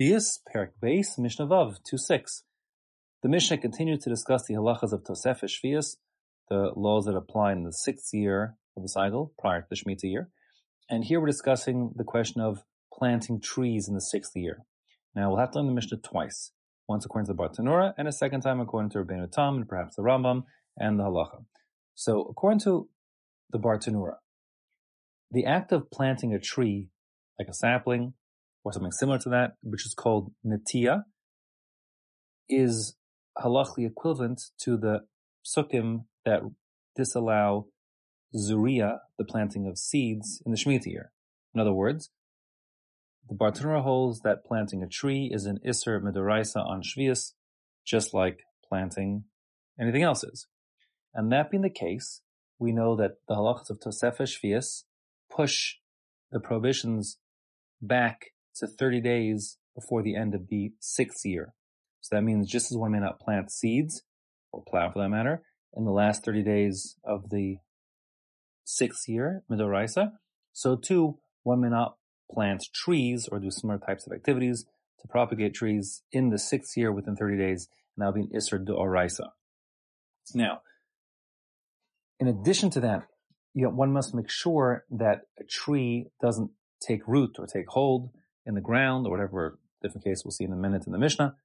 Shvius, 0.00 0.38
Perak 0.46 0.74
Beis, 0.80 1.18
Mishnah 1.18 1.48
Vav, 1.48 1.78
2.6. 1.92 2.42
The 3.24 3.28
Mishnah 3.28 3.58
continued 3.58 4.00
to 4.02 4.10
discuss 4.10 4.44
the 4.46 4.54
halachas 4.54 4.92
of 4.92 5.02
Tosefes 5.02 5.50
Shvius, 5.50 5.96
the 6.48 6.70
laws 6.76 7.06
that 7.06 7.16
apply 7.16 7.50
in 7.50 7.64
the 7.64 7.72
sixth 7.72 8.14
year 8.14 8.54
of 8.76 8.84
the 8.84 8.88
cycle, 8.88 9.32
prior 9.40 9.62
to 9.62 9.66
the 9.68 9.74
Shemitah 9.74 10.04
year. 10.04 10.28
And 10.88 11.04
here 11.04 11.20
we're 11.20 11.26
discussing 11.26 11.94
the 11.96 12.04
question 12.04 12.40
of 12.40 12.62
planting 12.94 13.40
trees 13.40 13.88
in 13.88 13.94
the 13.94 14.00
sixth 14.00 14.36
year. 14.36 14.62
Now 15.16 15.30
we'll 15.30 15.40
have 15.40 15.50
to 15.52 15.58
learn 15.58 15.66
the 15.66 15.74
Mishnah 15.74 15.98
twice. 15.98 16.52
Once 16.88 17.04
according 17.04 17.26
to 17.26 17.32
the 17.32 17.42
Bartanura, 17.42 17.92
and 17.98 18.06
a 18.06 18.12
second 18.12 18.42
time 18.42 18.60
according 18.60 18.90
to 18.90 18.98
Rabbeinu 18.98 19.32
Tam, 19.32 19.56
and 19.56 19.68
perhaps 19.68 19.96
the 19.96 20.02
Rambam, 20.02 20.44
and 20.76 21.00
the 21.00 21.04
Halacha. 21.04 21.44
So 21.96 22.22
according 22.30 22.60
to 22.60 22.88
the 23.50 23.58
Bartanura, 23.58 24.18
the 25.32 25.44
act 25.44 25.72
of 25.72 25.90
planting 25.90 26.32
a 26.32 26.38
tree, 26.38 26.88
like 27.36 27.48
a 27.48 27.52
sapling, 27.54 28.14
or 28.64 28.72
something 28.72 28.92
similar 28.92 29.18
to 29.18 29.28
that, 29.30 29.52
which 29.62 29.86
is 29.86 29.94
called 29.94 30.32
Natia, 30.44 31.02
is 32.48 32.96
halachically 33.38 33.86
equivalent 33.86 34.40
to 34.60 34.76
the 34.76 35.00
psukim 35.44 36.04
that 36.24 36.40
disallow 36.96 37.68
zuriya, 38.34 38.98
the 39.16 39.24
planting 39.24 39.66
of 39.66 39.78
seeds, 39.78 40.42
in 40.44 40.52
the 40.52 40.58
Shemitah 40.58 40.86
year. 40.86 41.12
In 41.54 41.60
other 41.60 41.72
words, 41.72 42.10
the 43.28 43.34
Bartanura 43.34 43.82
holds 43.82 44.20
that 44.20 44.44
planting 44.44 44.82
a 44.82 44.88
tree 44.88 45.30
is 45.32 45.44
an 45.46 45.58
Isser 45.66 46.00
Midoraisa 46.02 46.64
on 46.64 46.82
Shvius, 46.82 47.32
just 47.86 48.12
like 48.14 48.40
planting 48.66 49.24
anything 49.80 50.02
else 50.02 50.24
is. 50.24 50.46
And 51.14 51.32
that 51.32 51.50
being 51.50 51.62
the 51.62 51.70
case, 51.70 52.22
we 52.58 52.72
know 52.72 52.96
that 52.96 53.12
the 53.28 53.34
halachas 53.34 53.70
of 53.70 53.80
Tosefes 53.80 54.38
Shvius 54.38 54.84
push 55.30 55.76
the 56.30 56.40
prohibitions 56.40 57.18
back 57.80 58.32
to 58.58 58.66
30 58.66 59.00
days 59.00 59.58
before 59.74 60.02
the 60.02 60.16
end 60.16 60.34
of 60.34 60.48
the 60.48 60.72
sixth 60.80 61.24
year. 61.24 61.54
So 62.00 62.16
that 62.16 62.22
means 62.22 62.50
just 62.50 62.70
as 62.70 62.76
one 62.76 62.92
may 62.92 63.00
not 63.00 63.20
plant 63.20 63.50
seeds, 63.50 64.02
or 64.52 64.62
plow 64.62 64.90
for 64.90 65.00
that 65.00 65.08
matter, 65.08 65.42
in 65.76 65.84
the 65.84 65.90
last 65.90 66.24
30 66.24 66.42
days 66.42 66.96
of 67.04 67.30
the 67.30 67.58
sixth 68.64 69.08
year, 69.08 69.42
Midoraisa, 69.50 70.12
so 70.52 70.76
too 70.76 71.18
one 71.42 71.60
may 71.60 71.68
not 71.68 71.96
plant 72.30 72.64
trees 72.74 73.28
or 73.30 73.38
do 73.38 73.50
similar 73.50 73.78
types 73.78 74.06
of 74.06 74.12
activities 74.12 74.66
to 75.00 75.08
propagate 75.08 75.54
trees 75.54 76.02
in 76.12 76.30
the 76.30 76.38
sixth 76.38 76.76
year 76.76 76.92
within 76.92 77.16
30 77.16 77.38
days, 77.38 77.68
and 77.96 78.02
that'll 78.02 78.12
be 78.12 78.22
an 78.22 78.30
Isser 78.34 78.64
D'Oraisa. 78.64 79.30
Now, 80.34 80.60
in 82.20 82.26
addition 82.26 82.70
to 82.70 82.80
that, 82.80 83.04
you 83.54 83.62
know, 83.64 83.70
one 83.70 83.92
must 83.92 84.14
make 84.14 84.28
sure 84.28 84.84
that 84.90 85.22
a 85.38 85.44
tree 85.44 86.10
doesn't 86.20 86.50
take 86.80 87.06
root 87.06 87.36
or 87.38 87.46
take 87.46 87.68
hold 87.68 88.10
in 88.48 88.54
the 88.54 88.60
ground 88.60 89.06
or 89.06 89.10
whatever 89.10 89.58
different 89.82 90.04
case 90.04 90.22
we'll 90.24 90.32
see 90.32 90.44
in 90.44 90.52
a 90.52 90.56
minute 90.56 90.86
in 90.86 90.92
the 90.92 90.98
Mishnah 90.98 91.36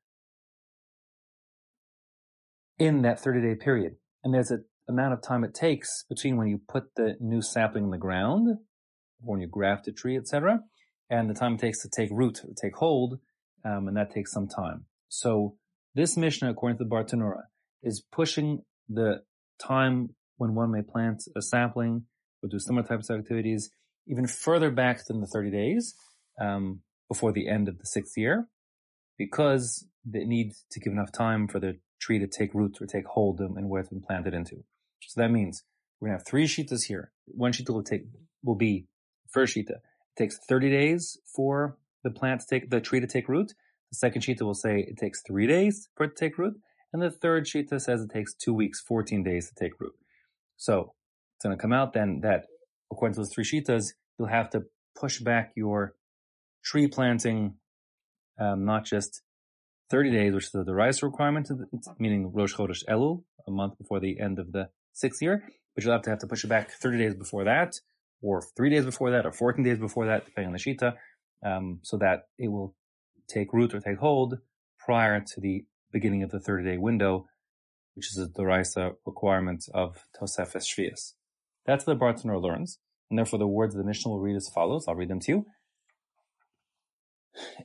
in 2.80 3.02
that 3.04 3.20
30 3.20 3.42
day 3.42 3.56
period. 3.56 3.95
And 4.23 4.34
there's 4.34 4.52
an 4.52 4.66
amount 4.90 5.14
of 5.14 5.22
time 5.22 5.44
it 5.44 5.54
takes 5.54 6.06
between 6.10 6.38
when 6.38 6.48
you 6.48 6.60
put 6.68 6.95
the 6.95 7.16
new 7.20 7.42
sapling 7.42 7.86
in 7.86 7.90
the 7.92 7.98
ground, 7.98 8.58
when 9.20 9.42
you 9.42 9.48
graft 9.48 9.88
a 9.88 9.92
tree, 9.92 10.18
etc., 10.18 10.62
and 11.10 11.30
the 11.30 11.34
time 11.34 11.56
it 11.56 11.60
takes 11.60 11.82
to 11.82 11.90
take 11.90 12.10
root, 12.12 12.42
or 12.44 12.54
take 12.60 12.76
hold, 12.76 13.20
um, 13.66 13.88
and 13.88 13.98
that 13.98 14.12
takes 14.12 14.32
some 14.32 14.48
time. 14.48 14.86
So 15.10 15.56
this 15.94 16.17
Mishnah, 16.17 16.50
according 16.50 16.78
to 16.80 16.86
the 16.86 16.90
Bartanura, 16.90 17.44
is 17.84 18.04
pushing 18.12 18.64
the 18.90 19.22
time 19.62 20.16
when 20.38 20.56
one 20.56 20.72
may 20.72 20.82
plant 20.82 21.23
a 21.36 21.42
sapling 21.42 22.06
or 22.42 22.50
do 22.50 22.58
similar 22.60 22.88
types 22.88 23.10
of 23.10 23.20
activities 23.20 23.70
even 24.08 24.28
further 24.28 24.72
back 24.72 25.06
than 25.06 25.22
the 25.22 25.28
30 25.28 25.52
days, 25.52 25.94
um, 26.42 26.82
before 27.14 27.31
the 27.31 27.47
end 27.47 27.67
of 27.67 27.78
the 27.78 27.86
sixth 27.86 28.17
year 28.17 28.47
because 29.19 29.86
they 30.03 30.25
need 30.25 30.53
to 30.72 30.80
give 30.80 30.92
enough 30.92 31.11
time 31.11 31.47
for 31.47 31.59
the 31.59 31.78
tree 32.02 32.17
to 32.17 32.28
take 32.28 32.53
root 32.55 32.78
or 32.81 32.88
take 32.88 33.05
hold 33.05 33.39
and 33.39 33.70
where 33.70 33.81
it's 33.81 33.89
been 33.89 34.02
planted 34.02 34.33
into. 34.33 34.64
So 35.08 35.22
that 35.22 35.30
means 35.30 35.64
we're 35.99 36.08
gonna 36.08 36.17
have 36.17 36.26
three 36.26 36.45
shitas 36.45 36.86
here. 36.86 37.11
One 37.27 37.54
shita 37.54 37.70
will 37.70 37.83
take 37.83 38.05
will 38.43 38.55
be 38.55 38.88
first 39.30 39.55
shita. 39.55 39.76
It 39.76 40.17
takes 40.17 40.39
30 40.49 40.71
days 40.71 41.20
for 41.36 41.77
the 42.04 42.10
plant 42.10 42.42
to 42.42 42.48
take 42.48 42.71
the 42.71 42.82
tree 42.82 42.99
to 42.99 43.08
take 43.08 43.30
root. 43.30 43.54
The 43.92 43.98
second 43.98 44.23
shita 44.23 44.42
will 44.42 44.55
say 44.55 44.80
it 44.88 44.98
takes 44.98 45.21
three 45.21 45.45
days 45.45 45.89
for 45.95 46.05
it 46.05 46.15
to 46.15 46.26
take 46.26 46.39
root. 46.39 46.55
And 46.92 47.02
the 47.02 47.11
third 47.11 47.45
shita 47.45 47.80
says 47.80 48.02
it 48.02 48.11
takes 48.11 48.33
two 48.33 48.54
weeks, 48.54 48.82
14 48.82 49.23
days 49.23 49.49
to 49.49 49.55
take 49.55 49.80
root. 49.80 49.93
So 50.58 50.93
it's 51.36 51.45
going 51.45 51.55
to 51.55 51.61
come 51.61 51.73
out 51.73 51.93
then 51.93 52.21
that 52.21 52.45
according 52.92 53.14
to 53.15 53.21
those 53.21 53.33
three 53.33 53.43
shitas, 53.43 53.93
you'll 54.17 54.27
have 54.27 54.49
to 54.52 54.64
push 54.95 55.20
back 55.20 55.54
your 55.55 55.95
tree 56.64 56.88
planting, 56.88 57.56
um, 58.40 58.66
not 58.66 58.86
just 58.86 59.22
30 59.90 60.12
days, 60.12 60.34
which 60.34 60.46
is 60.46 60.52
the, 60.52 60.74
rice 60.74 61.04
requirement, 61.04 61.50
meaning 62.00 62.32
Rosh 62.34 62.56
Chodesh 62.56 62.84
Elul, 62.90 63.24
a 63.48 63.52
month 63.52 63.78
before 63.78 64.00
the 64.00 64.20
end 64.20 64.40
of 64.40 64.52
the 64.52 64.70
sixth 64.94 65.22
year, 65.22 65.44
but 65.76 65.84
you'll 65.84 65.94
have 65.94 66.02
to 66.04 66.10
have 66.10 66.20
to 66.20 66.28
push 66.28 66.44
it 66.44 66.48
back 66.48 66.72
30 66.72 66.98
days 66.98 67.16
before 67.16 67.44
that, 67.44 67.76
or 68.22 68.42
three 68.56 68.70
days 68.70 68.86
before 68.86 69.12
that, 69.12 69.26
or 69.26 69.32
14 69.32 69.64
days 69.64 69.78
before 69.78 70.06
that, 70.08 70.26
depending 70.26 70.48
on 70.48 70.54
the 70.54 70.60
Shita, 70.60 70.94
um, 71.46 71.80
so 71.84 71.98
that 71.98 72.28
it 72.40 72.48
will 72.48 72.76
take 73.28 73.54
root 73.54 73.74
or 73.74 73.80
take 73.80 73.98
hold 73.98 74.40
prior 74.80 75.20
to 75.20 75.42
the 75.42 75.66
beginning 75.92 76.24
of 76.24 76.32
the 76.32 76.40
30 76.40 76.64
day 76.64 76.78
window, 76.78 77.28
which 77.95 78.08
is 78.08 78.30
the 78.34 78.45
Raisa 78.45 78.92
requirement 79.06 79.66
of 79.74 80.06
Tosefes 80.20 80.66
Shvius. 80.66 81.14
That's 81.66 81.86
what 81.86 82.00
the 82.00 82.06
Bartanur 82.06 82.42
learns, 82.42 82.80
and 83.10 83.18
therefore 83.18 83.40
the 83.40 83.48
words 83.48 83.76
of 83.76 83.80
the 83.80 83.88
Mishnah 83.88 84.12
will 84.12 84.20
read 84.20 84.36
as 84.36 84.50
follows. 84.50 84.86
I'll 84.88 84.95
read 84.95 85.10
them 85.10 85.20
to 85.22 85.32
you. 85.32 85.45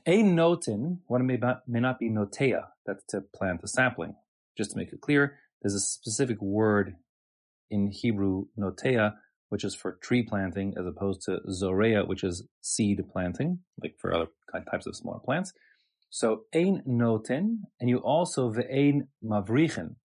A 0.05 0.23
notin, 0.23 0.99
one 1.07 1.25
may 1.27 1.39
may 1.67 1.79
not 1.79 1.99
be 1.99 2.09
notea, 2.09 2.67
that's 2.85 3.03
to 3.09 3.21
plant 3.21 3.61
a 3.63 3.67
sapling. 3.67 4.15
Just 4.57 4.71
to 4.71 4.77
make 4.77 4.91
it 4.91 5.01
clear, 5.01 5.37
there's 5.61 5.75
a 5.75 5.79
specific 5.79 6.41
word 6.41 6.95
in 7.69 7.91
Hebrew 7.91 8.45
notea, 8.57 9.13
which 9.49 9.63
is 9.63 9.75
for 9.75 9.99
tree 10.01 10.23
planting, 10.23 10.73
as 10.77 10.85
opposed 10.85 11.21
to 11.23 11.39
zorea, 11.49 12.07
which 12.07 12.23
is 12.23 12.47
seed 12.61 13.01
planting, 13.11 13.59
like 13.81 13.95
for 13.99 14.13
other 14.13 14.27
types 14.71 14.87
of 14.87 14.95
smaller 14.95 15.19
plants. 15.19 15.53
So 16.09 16.45
ein 16.53 16.81
noten, 16.87 17.59
and 17.79 17.89
you 17.89 17.97
also 17.97 18.51
ve'ein 18.51 19.07
mavrichen. 19.23 19.95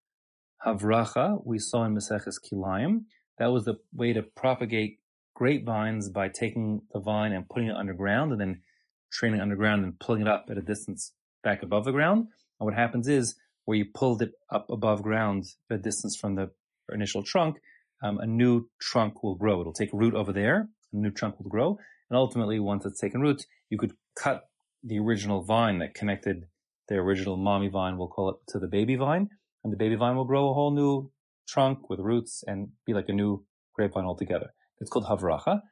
Havracha, 0.66 1.40
we 1.44 1.58
saw 1.58 1.84
in 1.84 1.94
Maseches 1.94 2.36
Kilayim, 2.40 3.04
that 3.38 3.46
was 3.46 3.64
the 3.64 3.76
way 3.92 4.12
to 4.12 4.22
propagate 4.22 4.98
grapevines 5.34 6.08
by 6.10 6.28
taking 6.28 6.82
the 6.92 7.00
vine 7.00 7.32
and 7.32 7.48
putting 7.48 7.68
it 7.68 7.76
underground 7.76 8.32
and 8.32 8.40
then 8.40 8.60
training 9.14 9.40
underground 9.40 9.84
and 9.84 9.98
pulling 9.98 10.22
it 10.22 10.28
up 10.28 10.46
at 10.50 10.58
a 10.58 10.62
distance 10.62 11.12
back 11.42 11.62
above 11.62 11.84
the 11.84 11.92
ground. 11.92 12.26
And 12.58 12.66
what 12.66 12.74
happens 12.74 13.08
is 13.08 13.36
where 13.64 13.78
you 13.78 13.86
pulled 13.94 14.20
it 14.20 14.32
up 14.50 14.66
above 14.68 15.02
ground 15.02 15.44
a 15.70 15.78
distance 15.78 16.16
from 16.16 16.34
the 16.34 16.50
initial 16.92 17.22
trunk, 17.22 17.56
um, 18.02 18.18
a 18.18 18.26
new 18.26 18.68
trunk 18.80 19.22
will 19.22 19.36
grow. 19.36 19.60
It'll 19.60 19.72
take 19.72 19.90
root 19.92 20.14
over 20.14 20.32
there, 20.32 20.68
a 20.92 20.96
new 20.96 21.10
trunk 21.10 21.38
will 21.38 21.48
grow, 21.48 21.78
and 22.10 22.16
ultimately, 22.18 22.60
once 22.60 22.84
it's 22.84 23.00
taken 23.00 23.20
root, 23.22 23.46
you 23.70 23.78
could 23.78 23.94
cut 24.14 24.42
the 24.82 24.98
original 24.98 25.42
vine 25.42 25.78
that 25.78 25.94
connected 25.94 26.44
the 26.88 26.96
original 26.96 27.38
mommy 27.38 27.68
vine, 27.68 27.96
we'll 27.96 28.08
call 28.08 28.28
it, 28.28 28.36
to 28.48 28.58
the 28.58 28.68
baby 28.68 28.94
vine, 28.94 29.30
and 29.62 29.72
the 29.72 29.76
baby 29.76 29.94
vine 29.94 30.16
will 30.16 30.26
grow 30.26 30.50
a 30.50 30.54
whole 30.54 30.70
new 30.70 31.10
trunk 31.48 31.88
with 31.88 32.00
roots 32.00 32.44
and 32.46 32.68
be 32.84 32.92
like 32.92 33.08
a 33.08 33.12
new 33.12 33.44
grapevine 33.74 34.04
altogether. 34.04 34.52
It's 34.80 34.90
called 34.90 35.06
havracha, 35.06 35.62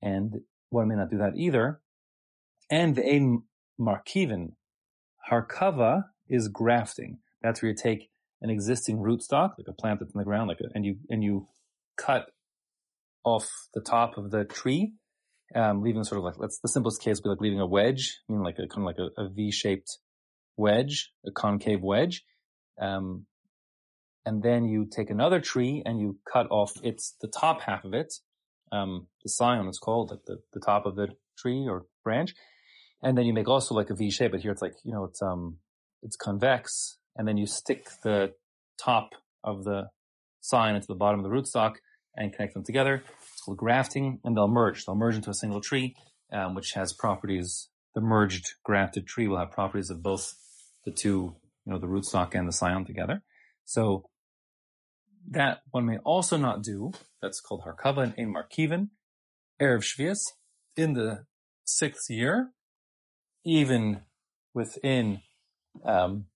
and 0.00 0.32
one 0.70 0.88
may 0.88 0.94
not 0.94 1.10
do 1.10 1.18
that 1.18 1.36
either, 1.36 1.80
and 2.70 2.96
the 2.96 3.04
ein 3.04 3.42
markiven. 3.80 4.52
Harkava 5.30 6.04
is 6.28 6.48
grafting. 6.48 7.18
That's 7.42 7.62
where 7.62 7.70
you 7.70 7.76
take 7.76 8.10
an 8.40 8.50
existing 8.50 8.98
rootstock, 8.98 9.52
like 9.58 9.68
a 9.68 9.72
plant 9.72 10.00
that's 10.00 10.14
in 10.14 10.18
the 10.18 10.24
ground, 10.24 10.48
like 10.48 10.60
a, 10.60 10.68
and 10.74 10.84
you 10.84 10.96
and 11.08 11.22
you 11.22 11.48
cut 11.96 12.26
off 13.24 13.48
the 13.74 13.80
top 13.80 14.16
of 14.18 14.30
the 14.30 14.44
tree, 14.44 14.92
um, 15.54 15.82
leaving 15.82 16.04
sort 16.04 16.18
of 16.18 16.24
like 16.24 16.34
that's 16.40 16.60
the 16.60 16.68
simplest 16.68 17.02
case 17.02 17.16
would 17.16 17.24
be 17.24 17.28
like 17.30 17.40
leaving 17.40 17.60
a 17.60 17.66
wedge, 17.66 18.20
I 18.28 18.32
mean 18.32 18.42
like 18.42 18.58
a 18.58 18.68
kind 18.68 18.78
of 18.78 18.84
like 18.84 18.98
a 18.98 19.20
a 19.20 19.28
V-shaped 19.28 19.98
wedge, 20.56 21.12
a 21.26 21.30
concave 21.30 21.82
wedge, 21.82 22.24
um, 22.80 23.26
and 24.24 24.42
then 24.42 24.64
you 24.64 24.86
take 24.90 25.10
another 25.10 25.40
tree 25.40 25.82
and 25.84 26.00
you 26.00 26.18
cut 26.30 26.46
off 26.50 26.72
its 26.82 27.16
the 27.20 27.28
top 27.28 27.62
half 27.62 27.84
of 27.84 27.94
it, 27.94 28.12
um, 28.72 29.06
the 29.22 29.30
scion 29.30 29.66
is 29.68 29.78
called, 29.78 30.10
like 30.10 30.24
the 30.26 30.38
the 30.52 30.60
top 30.60 30.86
of 30.86 30.96
the 30.96 31.08
tree 31.38 31.66
or 31.68 31.86
branch, 32.04 32.34
and 33.06 33.16
then 33.16 33.24
you 33.24 33.32
make 33.32 33.46
also 33.46 33.72
like 33.72 33.88
a 33.90 33.94
V 33.94 34.10
shape, 34.10 34.32
but 34.32 34.40
here 34.40 34.50
it's 34.50 34.60
like, 34.60 34.74
you 34.82 34.92
know, 34.92 35.04
it's, 35.04 35.22
um, 35.22 35.58
it's 36.02 36.16
convex. 36.16 36.98
And 37.14 37.26
then 37.26 37.36
you 37.36 37.46
stick 37.46 37.86
the 38.02 38.32
top 38.82 39.10
of 39.44 39.62
the 39.62 39.90
scion 40.40 40.74
into 40.74 40.88
the 40.88 40.96
bottom 40.96 41.20
of 41.20 41.30
the 41.30 41.30
rootstock 41.30 41.76
and 42.16 42.32
connect 42.32 42.54
them 42.54 42.64
together. 42.64 43.04
It's 43.32 43.42
called 43.42 43.58
grafting 43.58 44.18
and 44.24 44.36
they'll 44.36 44.48
merge. 44.48 44.84
They'll 44.84 44.96
merge 44.96 45.14
into 45.14 45.30
a 45.30 45.34
single 45.34 45.60
tree, 45.60 45.94
um, 46.32 46.56
which 46.56 46.72
has 46.72 46.92
properties. 46.92 47.68
The 47.94 48.00
merged 48.00 48.54
grafted 48.64 49.06
tree 49.06 49.28
will 49.28 49.38
have 49.38 49.52
properties 49.52 49.88
of 49.88 50.02
both 50.02 50.34
the 50.84 50.90
two, 50.90 51.36
you 51.64 51.72
know, 51.72 51.78
the 51.78 51.86
rootstock 51.86 52.34
and 52.34 52.48
the 52.48 52.52
scion 52.52 52.84
together. 52.84 53.22
So 53.66 54.06
that 55.30 55.60
one 55.70 55.86
may 55.86 55.98
also 55.98 56.36
not 56.36 56.64
do. 56.64 56.90
That's 57.22 57.40
called 57.40 57.62
Harkava 57.62 58.02
and 58.02 58.14
Ein 58.18 58.34
Markiven. 58.34 58.88
Erev 59.62 59.84
Shvius 59.84 60.18
in 60.76 60.94
the 60.94 61.24
sixth 61.64 62.10
year 62.10 62.50
even 63.46 64.00
within 64.52 65.20
um, 65.84 66.26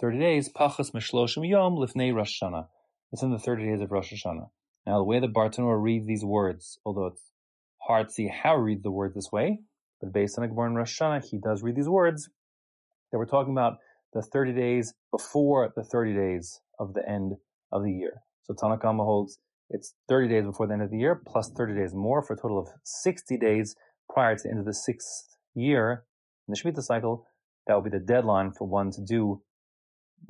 30 0.00 0.18
days, 0.18 0.48
pachas 0.48 0.92
mishloshim 0.92 1.46
yom 1.46 1.74
lifnei 1.74 2.14
Rosh 2.14 2.40
Hashanah. 2.40 2.68
Within 3.10 3.32
the 3.32 3.38
30 3.38 3.64
days 3.64 3.80
of 3.80 3.90
Rosh 3.90 4.12
Hashanah. 4.12 4.50
Now, 4.86 4.98
the 4.98 5.04
way 5.04 5.18
the 5.18 5.28
Bartanura 5.28 5.82
reads 5.82 6.06
these 6.06 6.24
words, 6.24 6.78
although 6.84 7.06
it's 7.06 7.32
hard 7.78 8.08
to 8.08 8.14
see 8.14 8.28
how 8.28 8.56
he 8.56 8.62
reads 8.62 8.82
the 8.82 8.90
words 8.90 9.14
this 9.14 9.32
way, 9.32 9.60
but 10.00 10.12
based 10.12 10.38
on 10.38 10.44
a 10.44 10.48
Gemara 10.48 10.68
in 10.68 10.74
Rosh 10.76 11.00
Hashanah, 11.00 11.24
he 11.24 11.38
does 11.38 11.62
read 11.62 11.74
these 11.74 11.88
words 11.88 12.28
that 13.10 13.18
we're 13.18 13.26
talking 13.26 13.52
about 13.52 13.78
the 14.12 14.22
30 14.22 14.52
days 14.52 14.94
before 15.10 15.72
the 15.74 15.82
30 15.82 16.14
days 16.14 16.60
of 16.78 16.94
the 16.94 17.06
end 17.08 17.32
of 17.72 17.82
the 17.82 17.92
year. 17.92 18.22
So 18.44 18.54
Tanna 18.54 18.76
Kamma 18.76 19.04
holds 19.04 19.38
it's 19.70 19.94
30 20.08 20.28
days 20.28 20.44
before 20.44 20.66
the 20.66 20.74
end 20.74 20.82
of 20.82 20.90
the 20.90 20.98
year 20.98 21.20
plus 21.26 21.50
30 21.50 21.74
days 21.74 21.94
more 21.94 22.22
for 22.22 22.34
a 22.34 22.36
total 22.36 22.58
of 22.58 22.68
60 22.84 23.36
days 23.36 23.74
prior 24.08 24.36
to 24.36 24.42
the 24.42 24.50
end 24.50 24.60
of 24.60 24.64
the 24.64 24.72
sixth 24.72 25.37
year 25.58 26.04
in 26.46 26.52
the 26.52 26.58
Shemitah 26.58 26.82
cycle. 26.82 27.26
That 27.66 27.74
will 27.74 27.82
be 27.82 27.90
the 27.90 27.98
deadline 27.98 28.52
for 28.52 28.66
one 28.66 28.90
to 28.92 29.02
do 29.02 29.42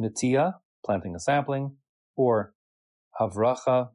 Natia, 0.00 0.54
planting 0.84 1.14
a 1.14 1.20
sapling, 1.20 1.76
or 2.16 2.52
Havracha, 3.20 3.90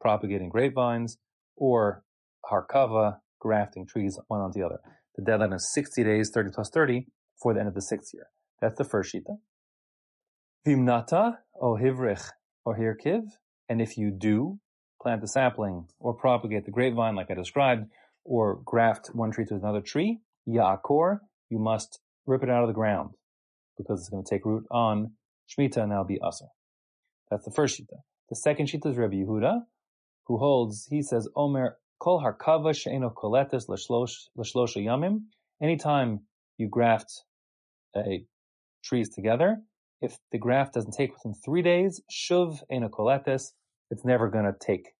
propagating 0.00 0.48
grapevines, 0.48 1.18
or 1.56 2.04
Harkava, 2.50 3.18
grafting 3.40 3.86
trees 3.86 4.18
one 4.28 4.40
onto 4.40 4.58
the 4.58 4.66
other. 4.66 4.80
The 5.16 5.22
deadline 5.22 5.52
is 5.52 5.72
60 5.72 6.04
days, 6.04 6.30
30 6.32 6.50
plus 6.54 6.70
30, 6.72 7.06
for 7.40 7.54
the 7.54 7.60
end 7.60 7.68
of 7.68 7.74
the 7.74 7.82
sixth 7.82 8.12
year. 8.12 8.26
That's 8.60 8.76
the 8.78 8.84
first 8.84 9.14
shita. 9.14 9.38
Vimnata, 10.66 11.38
o 11.60 11.76
hivrich, 11.76 12.30
or 12.64 12.76
hirkiv, 12.76 13.22
and 13.68 13.80
if 13.80 13.96
you 13.96 14.10
do 14.10 14.58
plant 15.00 15.20
the 15.20 15.28
sapling 15.28 15.86
or 15.98 16.14
propagate 16.14 16.64
the 16.64 16.70
grapevine 16.70 17.14
like 17.14 17.30
I 17.30 17.34
described, 17.34 17.86
or 18.24 18.60
graft 18.64 19.10
one 19.12 19.30
tree 19.30 19.44
to 19.46 19.54
another 19.54 19.80
tree, 19.80 20.20
yaakor, 20.48 21.18
you 21.50 21.58
must 21.58 22.00
rip 22.26 22.42
it 22.42 22.50
out 22.50 22.62
of 22.62 22.68
the 22.68 22.74
ground 22.74 23.10
because 23.78 24.00
it's 24.00 24.08
going 24.08 24.24
to 24.24 24.28
take 24.28 24.44
root 24.44 24.64
on 24.70 25.12
Shemitah 25.48 25.82
and 25.82 26.06
be 26.06 26.18
Aser. 26.26 26.46
That's 27.30 27.44
the 27.44 27.52
first 27.52 27.80
shita. 27.80 27.98
The 28.28 28.36
second 28.36 28.66
shita 28.66 28.90
is 28.90 28.96
Rabbi 28.96 29.16
Yehuda, 29.16 29.60
who 30.26 30.38
holds, 30.38 30.86
he 30.90 31.02
says, 31.02 31.28
Omer 31.36 31.78
kol 32.00 32.22
harkava 32.22 32.74
she'eno 32.74 33.10
koletes 33.10 33.68
l'shlosha 33.68 34.84
yamim. 34.84 35.20
Anytime 35.62 36.20
you 36.58 36.68
graft 36.68 37.10
a 37.96 38.24
trees 38.84 39.08
together, 39.08 39.58
if 40.00 40.18
the 40.32 40.38
graft 40.38 40.74
doesn't 40.74 40.92
take 40.92 41.12
within 41.12 41.34
three 41.44 41.62
days, 41.62 42.00
shuv 42.10 42.58
eno 42.70 42.88
koletes, 42.88 43.52
it's 43.90 44.04
never 44.04 44.28
going 44.28 44.44
to 44.44 44.54
take. 44.60 44.92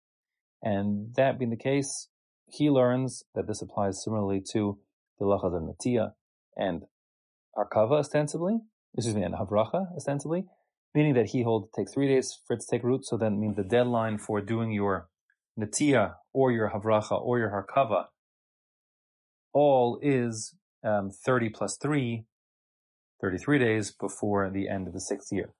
And 0.62 1.14
that 1.16 1.38
being 1.38 1.50
the 1.50 1.56
case, 1.56 2.08
he 2.48 2.70
learns 2.70 3.24
that 3.34 3.46
this 3.46 3.62
applies 3.62 4.02
similarly 4.02 4.42
to 4.52 4.78
the 5.18 5.24
lachas 5.24 5.56
of 5.56 5.62
natia 5.62 6.12
and 6.56 6.82
arkava 7.56 7.98
ostensibly, 7.98 8.58
excuse 8.94 9.14
me, 9.14 9.22
and 9.22 9.34
havracha 9.34 9.94
ostensibly, 9.96 10.44
meaning 10.94 11.14
that 11.14 11.30
he 11.30 11.42
holds 11.42 11.68
takes 11.76 11.92
three 11.92 12.08
days 12.08 12.38
for 12.46 12.54
it 12.54 12.60
to 12.60 12.66
take 12.70 12.82
root. 12.82 13.04
So 13.04 13.16
then 13.16 13.40
means 13.40 13.56
the 13.56 13.64
deadline 13.64 14.18
for 14.18 14.40
doing 14.40 14.72
your 14.72 15.08
natia 15.58 16.14
or 16.32 16.52
your 16.52 16.70
havracha 16.70 17.20
or 17.20 17.38
your 17.38 17.50
harkava 17.50 18.06
all 19.56 19.98
is 20.02 20.54
um, 20.84 21.10
30 21.10 21.48
plus 21.48 21.78
3, 21.80 22.26
33 23.22 23.58
days 23.58 23.90
before 23.90 24.50
the 24.50 24.68
end 24.68 24.86
of 24.86 24.92
the 24.92 25.00
sixth 25.00 25.32
year. 25.32 25.54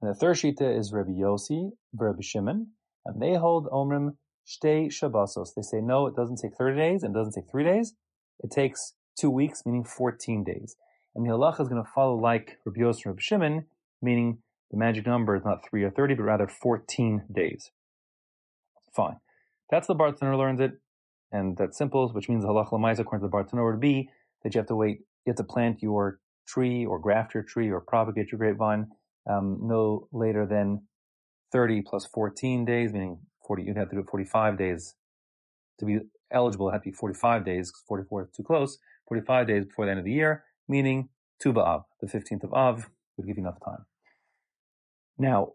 And 0.00 0.10
the 0.10 0.14
third 0.14 0.36
shita 0.36 0.78
is 0.78 0.90
Rabbi 0.90 1.10
Yossi, 1.10 1.72
Rabbi 1.92 2.22
Shimon, 2.22 2.68
and 3.04 3.20
they 3.20 3.36
hold 3.36 3.66
Omrim 3.66 4.16
Shtei 4.46 4.86
Shabbosos. 4.86 5.54
They 5.54 5.60
say, 5.60 5.82
no, 5.82 6.06
it 6.06 6.16
doesn't 6.16 6.38
take 6.42 6.56
30 6.56 6.78
days 6.78 7.02
and 7.02 7.14
it 7.14 7.18
doesn't 7.18 7.34
take 7.34 7.50
three 7.50 7.64
days. 7.64 7.94
It 8.42 8.50
takes 8.50 8.94
two 9.18 9.30
weeks, 9.30 9.62
meaning 9.66 9.84
14 9.84 10.44
days. 10.44 10.76
And 11.14 11.26
the 11.26 11.30
halacha 11.30 11.60
is 11.60 11.68
going 11.68 11.82
to 11.82 11.90
follow 11.94 12.16
like 12.16 12.58
Rabbi 12.64 12.80
Yossi 12.80 13.04
and 13.04 13.06
Rabbi 13.06 13.20
Shimon, 13.20 13.66
meaning 14.00 14.38
the 14.70 14.78
magic 14.78 15.06
number 15.06 15.36
is 15.36 15.44
not 15.44 15.68
3 15.68 15.82
or 15.82 15.90
30, 15.90 16.14
but 16.14 16.22
rather 16.22 16.46
14 16.46 17.24
days. 17.32 17.70
Fine. 18.94 19.16
That's 19.70 19.86
the 19.86 19.94
Bartanur 19.94 20.36
learns 20.36 20.60
it, 20.60 20.72
and 21.32 21.56
that's 21.56 21.78
simple, 21.78 22.08
which 22.10 22.28
means 22.28 22.42
the 22.42 22.48
halacha 22.48 22.72
l'maisa 22.72 23.00
according 23.00 23.28
to 23.28 23.30
the 23.30 23.36
Bartanur 23.36 23.70
would 23.70 23.80
be 23.80 24.08
that 24.42 24.54
you 24.54 24.58
have 24.58 24.68
to 24.68 24.76
wait, 24.76 25.00
you 25.24 25.30
have 25.30 25.36
to 25.36 25.44
plant 25.44 25.82
your 25.82 26.18
tree 26.46 26.84
or 26.84 26.98
graft 26.98 27.34
your 27.34 27.42
tree 27.42 27.70
or 27.70 27.80
propagate 27.80 28.32
your 28.32 28.38
grapevine 28.38 28.88
um, 29.28 29.58
no 29.62 30.08
later 30.12 30.46
than 30.46 30.82
30 31.52 31.82
plus 31.82 32.06
14 32.06 32.64
days, 32.64 32.92
meaning 32.92 33.18
40, 33.46 33.64
you'd 33.64 33.76
have 33.76 33.90
to 33.90 33.96
do 33.96 34.00
it 34.00 34.10
45 34.10 34.58
days 34.58 34.94
to 35.78 35.86
be 35.86 35.98
eligible. 36.32 36.68
It 36.68 36.72
had 36.72 36.82
to 36.82 36.90
be 36.90 36.96
45 36.96 37.44
days, 37.44 37.72
44 37.88 38.22
is 38.22 38.28
too 38.36 38.42
close, 38.42 38.78
45 39.08 39.46
days 39.46 39.64
before 39.64 39.86
the 39.86 39.90
end 39.90 40.00
of 40.00 40.04
the 40.04 40.12
year, 40.12 40.44
meaning 40.68 41.08
Tu 41.40 41.52
B'Av, 41.52 41.84
the 42.00 42.06
15th 42.06 42.44
of 42.44 42.52
Av, 42.52 42.90
would 43.16 43.26
give 43.26 43.36
you 43.36 43.42
enough 43.42 43.58
time. 43.64 43.86
Now, 45.18 45.52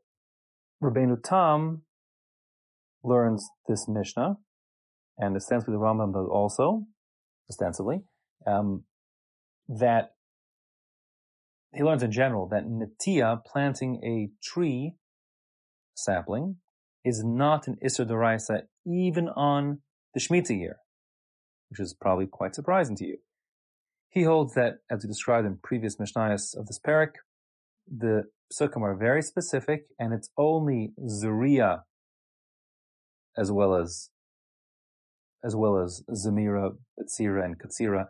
Rabbeinu 0.84 1.24
Tam 1.24 1.84
learns 3.04 3.48
this 3.68 3.88
Mishnah, 3.88 4.38
and 5.18 5.36
ostensibly 5.36 5.74
the 5.74 5.80
Rambam 5.80 6.14
does 6.14 6.28
also, 6.30 6.84
ostensibly, 7.50 8.02
um, 8.46 8.84
that 9.68 10.12
he 11.74 11.84
learns 11.84 12.04
in 12.04 12.12
general 12.12 12.48
that 12.50 12.66
Natia, 12.66 13.44
planting 13.46 14.02
a 14.04 14.30
tree 14.44 14.96
sapling, 15.94 16.58
is 17.04 17.24
not 17.24 17.68
an 17.68 17.78
Isser 17.86 18.08
Doraisa 18.08 18.64
even 18.86 19.30
on 19.30 19.80
the 20.16 20.20
Shemitah 20.22 20.58
year, 20.58 20.78
which 21.70 21.80
is 21.80 21.94
probably 21.94 22.26
quite 22.26 22.56
surprising 22.56 22.96
to 22.96 23.06
you. 23.06 23.18
He 24.10 24.24
holds 24.24 24.56
that, 24.56 24.78
as 24.90 25.04
we 25.04 25.10
described 25.10 25.46
in 25.46 25.60
previous 25.62 25.98
Mishnayos 25.98 26.58
of 26.58 26.66
this 26.66 26.80
parak, 26.80 27.16
the 27.86 28.24
psukim 28.52 28.82
are 28.82 28.96
very 28.96 29.22
specific, 29.22 29.88
and 30.00 30.14
it's 30.14 30.30
only 30.38 30.94
Zuriya 31.00 31.82
as 33.38 33.52
well 33.52 33.76
as 33.76 34.10
as 35.44 35.56
well 35.56 35.78
as 35.78 36.04
Zamira, 36.10 36.72
Betzira, 37.00 37.46
and 37.46 37.60
Katsira 37.60 38.06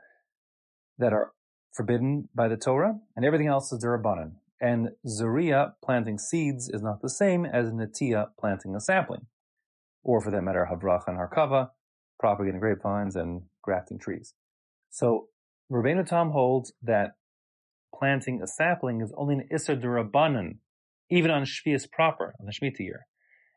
that 0.98 1.12
are 1.12 1.32
forbidden 1.74 2.30
by 2.34 2.48
the 2.48 2.56
Torah, 2.56 3.00
and 3.16 3.26
everything 3.26 3.48
else 3.48 3.74
is 3.74 3.84
Durabanan. 3.84 4.36
And 4.62 4.92
Zuriya, 5.06 5.74
planting 5.84 6.18
seeds, 6.18 6.70
is 6.70 6.82
not 6.82 7.02
the 7.02 7.10
same 7.10 7.46
as 7.46 7.72
Natia, 7.72 8.28
planting 8.40 8.74
a 8.74 8.80
sapling. 8.80 9.26
Or 10.02 10.22
for 10.22 10.32
that 10.32 10.44
matter, 10.44 10.70
Havracha 10.72 11.08
and 11.08 11.18
Harkava, 11.18 11.72
propagating 12.20 12.60
grapevines 12.60 13.16
and 13.16 13.44
grafting 13.62 14.00
trees. 14.00 14.34
So, 14.90 15.28
Rabbeinu 15.72 16.08
Tam 16.08 16.30
holds 16.30 16.74
that 16.84 17.16
planting 17.98 18.42
a 18.42 18.48
sapling 18.48 19.02
is 19.02 19.14
only 19.18 19.36
an 19.36 19.48
Isser 19.52 19.82
Durabanan, 19.82 20.58
even 21.10 21.32
on 21.32 21.44
Shvius 21.44 21.90
proper, 21.90 22.34
on 22.40 22.46
the 22.46 22.52
Shemitah 22.52 22.80
year. 22.80 23.06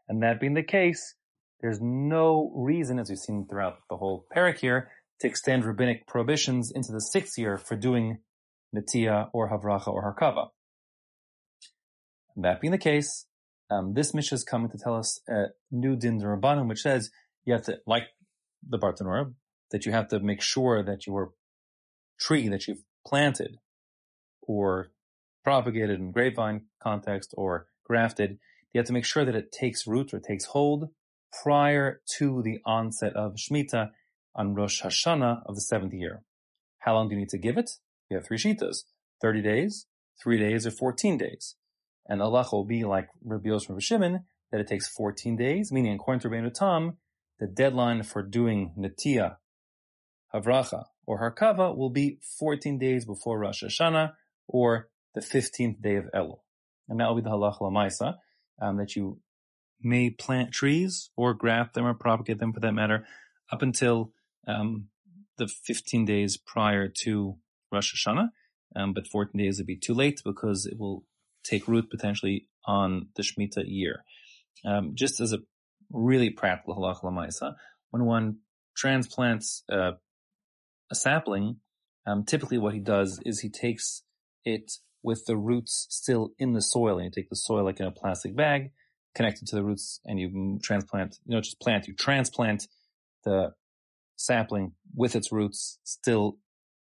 And 0.08 0.22
that 0.22 0.40
being 0.40 0.54
the 0.54 0.62
case, 0.62 1.14
there's 1.60 1.80
no 1.80 2.52
reason, 2.54 2.98
as 2.98 3.10
we've 3.10 3.18
seen 3.18 3.46
throughout 3.48 3.78
the 3.90 3.96
whole 3.96 4.26
parak 4.34 4.58
here, 4.58 4.90
to 5.20 5.26
extend 5.26 5.64
rabbinic 5.64 6.06
prohibitions 6.06 6.70
into 6.74 6.92
the 6.92 7.00
sixth 7.00 7.36
year 7.36 7.58
for 7.58 7.76
doing 7.76 8.18
Natia 8.74 9.28
or 9.32 9.50
Havracha 9.50 9.88
or 9.88 10.14
Harkava. 10.14 10.48
That 12.36 12.60
being 12.60 12.70
the 12.70 12.78
case, 12.78 13.26
um, 13.70 13.94
this 13.94 14.14
Mishnah 14.14 14.36
is 14.36 14.44
coming 14.44 14.70
to 14.70 14.78
tell 14.78 14.94
us 14.94 15.20
a 15.28 15.46
new 15.72 15.96
din 15.96 16.20
rabbanim, 16.20 16.68
which 16.68 16.82
says 16.82 17.10
you 17.44 17.52
have 17.52 17.64
to, 17.64 17.78
like 17.86 18.04
the 18.66 18.78
Bartanura, 18.78 19.32
that 19.70 19.86
you 19.86 19.92
have 19.92 20.08
to 20.08 20.20
make 20.20 20.40
sure 20.40 20.82
that 20.82 21.06
your 21.06 21.32
tree 22.20 22.48
that 22.48 22.66
you've 22.66 22.84
planted 23.06 23.58
or 24.42 24.90
propagated 25.44 25.98
in 25.98 26.12
grapevine 26.12 26.66
context 26.82 27.34
or 27.36 27.66
grafted, 27.84 28.38
you 28.72 28.78
have 28.78 28.86
to 28.86 28.92
make 28.92 29.04
sure 29.04 29.24
that 29.24 29.34
it 29.34 29.52
takes 29.52 29.86
root 29.86 30.12
or 30.12 30.20
takes 30.20 30.46
hold 30.46 30.88
prior 31.42 32.00
to 32.16 32.42
the 32.42 32.58
onset 32.64 33.14
of 33.14 33.34
Shemitah 33.34 33.90
on 34.34 34.54
Rosh 34.54 34.82
Hashanah 34.82 35.42
of 35.46 35.54
the 35.54 35.60
seventh 35.60 35.92
year. 35.92 36.22
How 36.80 36.94
long 36.94 37.08
do 37.08 37.14
you 37.14 37.20
need 37.20 37.28
to 37.30 37.38
give 37.38 37.58
it? 37.58 37.70
You 38.10 38.16
have 38.16 38.26
three 38.26 38.38
shitas. 38.38 38.84
30 39.20 39.42
days, 39.42 39.86
3 40.22 40.38
days, 40.38 40.66
or 40.66 40.70
14 40.70 41.18
days. 41.18 41.56
And 42.06 42.20
halacha 42.20 42.52
will 42.52 42.64
be 42.64 42.84
like 42.84 43.08
Rabbi 43.24 43.48
Yosef 43.48 43.82
Shimon, 43.82 44.24
that 44.50 44.60
it 44.60 44.68
takes 44.68 44.88
14 44.88 45.36
days, 45.36 45.70
meaning 45.70 45.94
according 45.94 46.20
to 46.20 46.28
Rabbeinu 46.28 46.52
Tam, 46.54 46.96
the 47.38 47.46
deadline 47.46 48.02
for 48.02 48.22
doing 48.22 48.72
Natia, 48.78 49.36
Havracha, 50.34 50.84
or 51.06 51.20
Harkava 51.20 51.76
will 51.76 51.90
be 51.90 52.18
14 52.38 52.78
days 52.78 53.04
before 53.04 53.38
Rosh 53.38 53.62
Hashanah, 53.62 54.12
or 54.46 54.88
the 55.14 55.20
15th 55.20 55.80
day 55.80 55.96
of 55.96 56.06
Elul. 56.14 56.40
And 56.88 57.00
that 57.00 57.08
will 57.08 57.16
be 57.16 57.22
the 57.22 57.30
halacha 57.30 57.60
lamaisa, 57.60 58.16
um, 58.60 58.76
that 58.78 58.96
you 58.96 59.20
may 59.80 60.10
plant 60.10 60.52
trees 60.52 61.10
or 61.16 61.34
graft 61.34 61.74
them 61.74 61.86
or 61.86 61.94
propagate 61.94 62.38
them 62.38 62.52
for 62.52 62.60
that 62.60 62.72
matter 62.72 63.06
up 63.52 63.62
until 63.62 64.12
um, 64.46 64.88
the 65.36 65.48
15 65.48 66.04
days 66.04 66.36
prior 66.36 66.88
to 66.88 67.36
Rosh 67.70 67.94
Hashanah, 67.94 68.30
um, 68.74 68.92
but 68.92 69.06
14 69.06 69.38
days 69.38 69.58
would 69.58 69.66
be 69.66 69.76
too 69.76 69.94
late 69.94 70.20
because 70.24 70.66
it 70.66 70.78
will 70.78 71.04
take 71.44 71.68
root 71.68 71.90
potentially 71.90 72.48
on 72.66 73.08
the 73.16 73.22
Shemitah 73.22 73.64
year. 73.66 74.04
Um, 74.64 74.92
just 74.94 75.20
as 75.20 75.32
a 75.32 75.38
really 75.90 76.30
practical 76.30 76.76
halacha 76.76 77.02
lamaisa, 77.04 77.54
when 77.90 78.04
one 78.04 78.38
transplants 78.76 79.64
uh, 79.70 79.92
a 80.90 80.94
sapling, 80.94 81.56
um, 82.06 82.24
typically 82.24 82.58
what 82.58 82.74
he 82.74 82.80
does 82.80 83.20
is 83.24 83.40
he 83.40 83.50
takes 83.50 84.02
it 84.44 84.72
with 85.02 85.24
the 85.26 85.36
roots 85.36 85.86
still 85.90 86.30
in 86.38 86.52
the 86.52 86.62
soil 86.62 86.98
and 86.98 87.04
you 87.04 87.10
take 87.10 87.30
the 87.30 87.36
soil 87.36 87.64
like 87.64 87.80
in 87.80 87.86
a 87.86 87.90
plastic 87.90 88.34
bag, 88.34 88.70
connect 89.14 89.42
it 89.42 89.48
to 89.48 89.56
the 89.56 89.64
roots 89.64 90.00
and 90.04 90.18
you 90.18 90.58
transplant, 90.62 91.18
you 91.26 91.34
know, 91.34 91.40
just 91.40 91.60
plant, 91.60 91.86
you 91.86 91.94
transplant 91.94 92.66
the 93.24 93.52
sapling 94.16 94.72
with 94.94 95.14
its 95.14 95.30
roots 95.30 95.78
still 95.84 96.38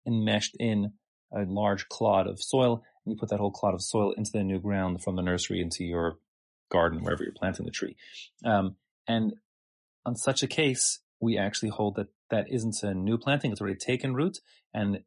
enmeshed 0.07 0.55
in 0.59 0.93
a 1.33 1.43
large 1.45 1.87
clod 1.89 2.27
of 2.27 2.41
soil 2.41 2.83
and 3.05 3.13
you 3.13 3.17
put 3.17 3.29
that 3.29 3.39
whole 3.39 3.51
clod 3.51 3.73
of 3.73 3.81
soil 3.81 4.11
into 4.11 4.31
the 4.31 4.43
new 4.43 4.59
ground 4.59 5.03
from 5.03 5.15
the 5.15 5.21
nursery 5.21 5.61
into 5.61 5.83
your 5.83 6.17
garden, 6.71 7.03
wherever 7.03 7.23
you're 7.23 7.33
planting 7.33 7.65
the 7.65 7.71
tree. 7.71 7.95
Um, 8.43 8.75
and 9.07 9.33
on 10.05 10.15
such 10.15 10.43
a 10.43 10.47
case, 10.47 10.99
we 11.19 11.37
actually 11.37 11.69
hold 11.69 11.95
that 11.95 12.07
that 12.29 12.45
isn't 12.49 12.75
a 12.83 12.93
new 12.93 13.17
planting. 13.17 13.51
It's 13.51 13.61
already 13.61 13.77
taken 13.77 14.13
root. 14.13 14.39
And 14.73 14.99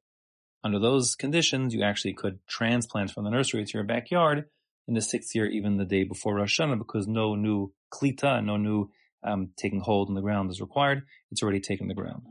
under 0.65 0.79
those 0.79 1.15
conditions, 1.15 1.75
you 1.75 1.83
actually 1.83 2.15
could 2.15 2.39
transplant 2.49 3.11
from 3.11 3.25
the 3.25 3.31
nursery 3.31 3.65
to 3.65 3.73
your 3.75 3.85
backyard 3.85 4.45
in 4.87 4.95
the 4.95 5.03
sixth 5.03 5.35
year, 5.35 5.47
even 5.47 5.77
the 5.77 5.85
day 5.85 6.05
before 6.05 6.35
Rosh 6.35 6.59
Hashanah, 6.59 6.79
because 6.79 7.07
no 7.07 7.35
new 7.35 7.73
klita, 7.93 8.45
no 8.45 8.57
new 8.57 8.91
um, 9.23 9.51
taking 9.57 9.81
hold 9.81 10.09
in 10.09 10.15
the 10.15 10.21
ground 10.21 10.51
is 10.51 10.61
required. 10.61 11.03
It's 11.31 11.43
already 11.43 11.61
taken 11.61 11.89
the 11.89 11.95
ground. 11.95 12.23